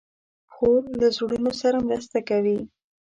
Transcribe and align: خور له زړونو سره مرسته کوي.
خور 0.53 0.81
له 0.99 1.07
زړونو 1.17 1.51
سره 1.61 1.77
مرسته 1.89 2.19
کوي. 2.29 2.59